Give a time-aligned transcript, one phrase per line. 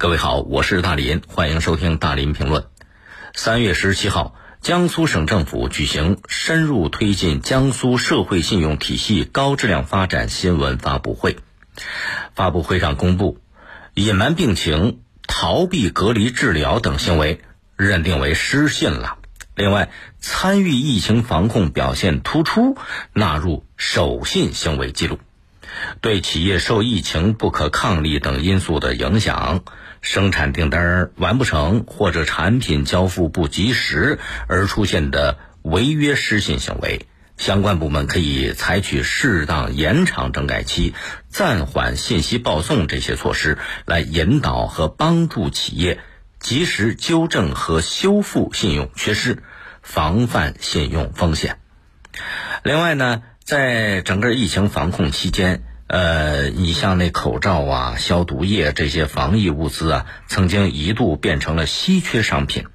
[0.00, 2.66] 各位好，我是大林，欢迎收听大林评论。
[3.34, 11.38] 三月十七号，江苏省政府举行深入推进江苏社会信用体系高质量发展新闻发布会。
[12.32, 13.40] 发布会上公布，
[13.94, 17.40] 隐瞒病情、逃避隔离治疗等行为
[17.76, 19.18] 认定为失信了。
[19.56, 19.90] 另外，
[20.20, 22.76] 参与疫情防控表现突出，
[23.12, 25.18] 纳入守信行为记录。
[26.00, 29.64] 对企业受疫情不可抗力等因素的影响。
[30.00, 40.94] 生产订单完不成或者产品交付不及时而出现的违约失信行为，相关部门可以采取适当延长整改期、
[41.28, 46.00] 暂缓信息报送这些措施，来引导和帮助企业
[46.38, 49.42] 及时纠正和修复信用缺失，
[49.82, 51.58] 防范信用风险。
[52.62, 55.64] 另外呢，在整个疫情防控期间。
[55.88, 62.66] 呃，你像那口罩啊、消毒液这些防疫物资啊，曾经一度变成了稀缺商品。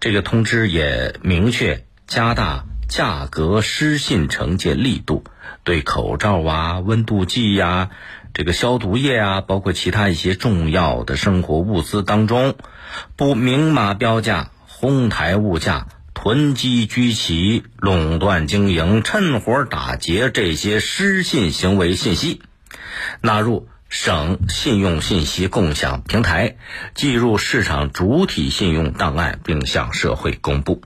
[0.00, 5.22] 这个通知也明确加大价格失信惩戒力度，
[5.62, 7.90] 对口罩啊、温度计呀、
[8.34, 12.56] 这个消毒液啊，包括其他一些重要的生活物资当中，
[13.14, 15.86] 不明码标价、哄抬物价。
[16.22, 22.42] 囤积居奇、垄断经营、趁火打劫这些失信行为信息，
[23.20, 26.58] 纳入省信用信息共享平台，
[26.94, 30.82] 记入市场主体信用档案，并向社会公布。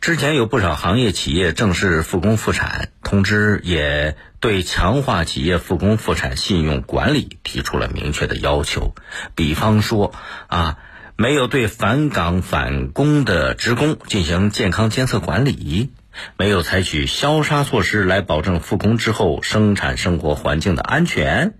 [0.00, 8.96] 之前有不少行业企业正式复工复产，通知也对强化企业复工复产信用管理提出了明确的要求，
[9.36, 10.12] 比方说
[10.48, 10.78] 啊。
[11.20, 15.90] 没有对返岗返工的职工进行健康监测管理，
[16.36, 21.54] 没有采取消杀措施来保证复工之后生产生活环境的安全，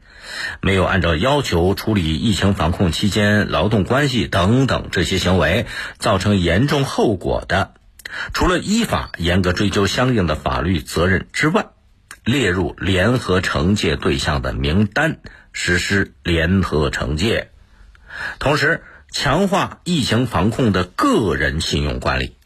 [0.60, 5.66] 没有按照要求处理疫情防控期间劳动关系等等这些行为
[5.98, 7.74] 造成严重后果的，
[8.32, 11.66] 除了依法严格追究相应的法律责任之外，
[12.22, 15.18] 列入联合惩戒对象的名单，
[15.52, 17.50] 实施联合惩戒，
[18.38, 18.84] 同时。
[19.10, 22.36] 强化疫情防控的个人信用管理，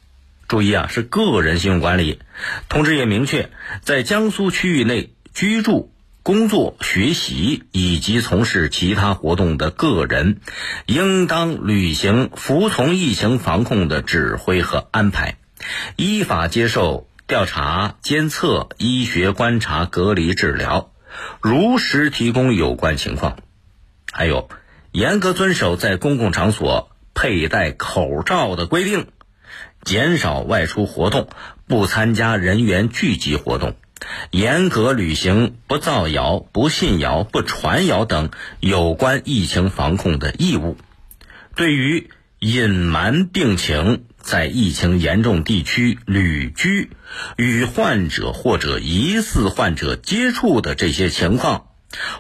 [0.49, 2.21] 注意啊，是个人信用管理。
[2.69, 3.51] 通知也明确，
[3.83, 10.41] 在江苏区域内居住、工作、学习以及从事其他活动的个人，
[10.87, 15.37] 应当履行服从疫情防控的指挥和安排，
[15.97, 20.93] 依法接受调查、监测、医学观察、隔离治疗，
[21.41, 23.37] 如实提供有关情况。
[24.13, 24.49] 还有。
[24.93, 29.07] 严格遵守在公共场所佩戴口罩的规定，
[29.83, 31.29] 减少外出活动，
[31.67, 33.75] 不参加人员聚集活动，
[34.31, 40.77] 严格履行不造谣、不信谣、不传谣等有关疫情防控的义务。
[41.57, 46.91] 对于隐瞒病情、在疫情严重地区旅居、
[47.39, 51.69] 与患者或者疑似患者接触的这些情况，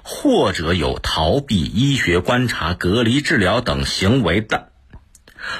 [0.03, 4.72] 或者有逃避医学观察、隔离治疗等行为的，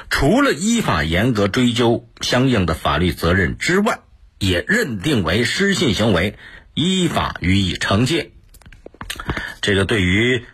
[0.09, 3.99] 除了依法严格追究相应的法律责任之外，
[4.39, 6.37] 也认定为失信行为，
[6.73, 8.31] 依法予以惩戒。
[9.61, 10.45] 这个对于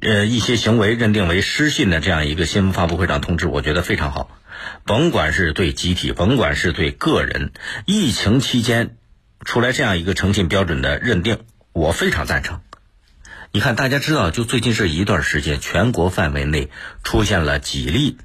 [0.00, 4.38] 呃一些行为认定为失信的这样一个新闻发布会上通知，我觉得非常好。
[4.84, 7.52] 甭管是对集体，甭管是对个人，
[7.84, 8.96] 疫情期间
[9.44, 11.40] 出来这样一个诚信标准的认定，
[11.72, 12.60] 我非常赞成。
[13.54, 16.70] 你看，大家知道，就最近这一段时间，全国范围内
[17.04, 18.16] 出现了几例，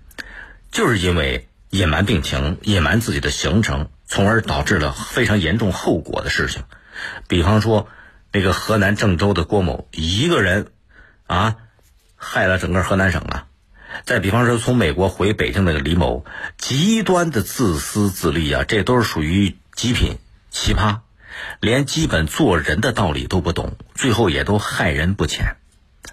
[0.71, 6.63] 就是因为隐瞒病情、隐瞒自己的行程，从而导致了非常严重后果的事情。
[7.27, 7.89] 比方说，
[8.31, 10.67] 那个河南郑州的郭某一个人，
[11.25, 11.57] 啊，
[12.15, 13.47] 害了整个河南省啊。
[14.05, 16.23] 再比方说，从美国回北京那个李某，
[16.57, 20.19] 极端的自私自利啊，这都是属于极品
[20.51, 20.99] 奇葩。
[21.59, 25.55] 连基本做人的道理都不懂，最后也都害人不浅。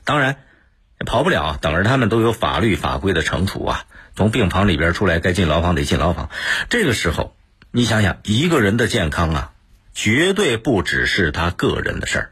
[0.05, 0.37] 当然，
[1.07, 3.85] 跑不了，等着他们都有法律法规的惩处啊。
[4.17, 6.31] 从病房里边出来，该进牢房得进牢房。
[6.69, 7.37] 这个时候，
[7.71, 9.53] 你想想，一个人的健康啊，
[9.93, 12.31] 绝对不只是他个人的事儿。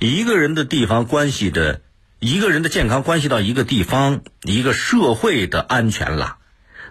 [0.00, 1.80] 一个人的地方关系着
[2.18, 6.36] 一个人的健康，关系到一个地方、一个社会的安全了。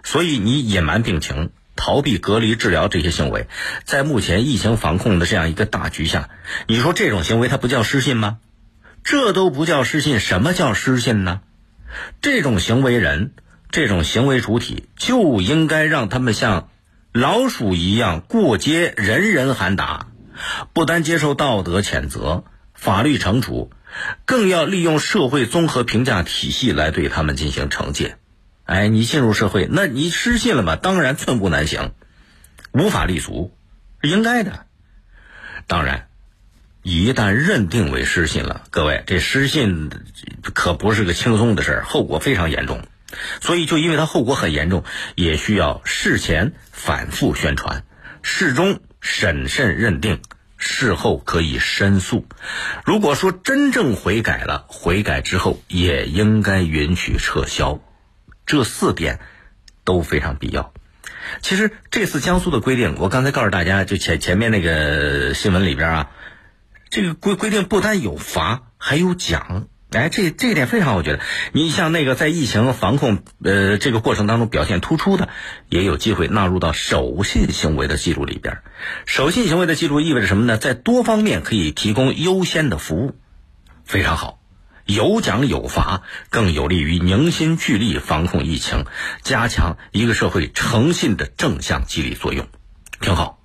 [0.02, 1.50] 所以，你隐瞒病情。
[1.76, 3.46] 逃避隔离治疗这些行为，
[3.84, 6.28] 在目前疫情防控的这样一个大局下，
[6.66, 8.38] 你说这种行为它不叫失信吗？
[9.02, 11.40] 这都不叫失信，什么叫失信呢？
[12.20, 13.32] 这种行为人，
[13.70, 16.68] 这种行为主体就应该让他们像
[17.12, 20.06] 老鼠一样过街，人人喊打，
[20.72, 23.70] 不单接受道德谴责，法律惩处，
[24.24, 28.16] 更要利用社会综合评价体系来对他们进行惩戒。
[28.64, 30.76] 哎，你进入社会，那你失信了嘛？
[30.76, 31.92] 当然寸步难行，
[32.72, 33.54] 无法立足，
[34.02, 34.64] 应该的。
[35.66, 36.08] 当然，
[36.82, 39.90] 一旦认定为失信了，各位，这失信
[40.54, 42.82] 可不是个轻松的事儿，后果非常严重。
[43.42, 44.82] 所以，就因为它后果很严重，
[45.14, 47.84] 也需要事前反复宣传，
[48.22, 50.20] 事中审慎认定，
[50.56, 52.26] 事后可以申诉。
[52.86, 57.78] 如果说真正悔改了，悔改之后也应该允许撤销。
[58.46, 59.20] 这四点
[59.84, 60.72] 都非常必要。
[61.40, 66.10] 其实这次江苏的规定，我刚才告诉大家，就前前面那个新闻里边啊，
[66.90, 69.68] 这个规规定不单有罚，还有奖。
[69.90, 71.20] 哎，这这一点非常好，我觉得。
[71.52, 75.28] 你像那个在疫情防控呃这个过程当中表现突出的，
[75.68, 78.58] 也有机会纳入到守信行为的记录里边。
[79.06, 80.58] 守信行为的记录意味着什么呢？
[80.58, 83.14] 在多方面可以提供优先的服务，
[83.84, 84.40] 非常好。
[84.86, 88.84] 有奖有罚，更有利于凝心聚力防控疫情，
[89.22, 92.48] 加强一个社会诚信的正向激励作用，
[93.00, 93.43] 挺好。